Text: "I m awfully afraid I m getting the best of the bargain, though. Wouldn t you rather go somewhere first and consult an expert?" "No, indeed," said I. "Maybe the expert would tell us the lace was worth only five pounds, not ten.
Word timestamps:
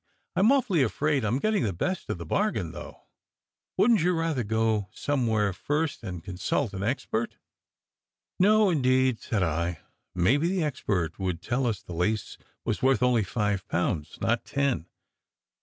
"I 0.35 0.39
m 0.39 0.51
awfully 0.51 0.81
afraid 0.81 1.23
I 1.23 1.27
m 1.27 1.37
getting 1.37 1.63
the 1.63 1.73
best 1.73 2.09
of 2.09 2.17
the 2.17 2.25
bargain, 2.25 2.71
though. 2.71 3.03
Wouldn 3.77 3.97
t 3.97 4.03
you 4.05 4.13
rather 4.17 4.43
go 4.43 4.89
somewhere 4.91 5.53
first 5.53 6.01
and 6.01 6.23
consult 6.23 6.73
an 6.73 6.81
expert?" 6.81 7.37
"No, 8.39 8.71
indeed," 8.71 9.19
said 9.19 9.43
I. 9.43 9.81
"Maybe 10.15 10.47
the 10.47 10.63
expert 10.63 11.19
would 11.19 11.39
tell 11.39 11.67
us 11.67 11.83
the 11.83 11.93
lace 11.93 12.39
was 12.65 12.81
worth 12.81 13.03
only 13.03 13.23
five 13.23 13.67
pounds, 13.67 14.17
not 14.19 14.43
ten. 14.43 14.87